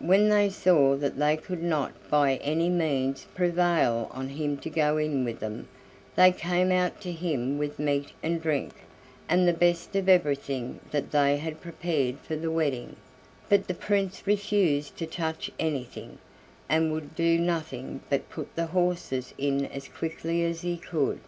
[0.00, 4.96] When they saw that they could not by any means prevail on him to go
[4.96, 5.68] in with them,
[6.16, 8.74] they came out to him with meat and drink,
[9.28, 12.96] and the best of everything that they had prepared for the wedding;
[13.48, 16.18] but the Prince refused to touch anything,
[16.68, 21.20] and would do nothing but put the horses in as quickly as he could.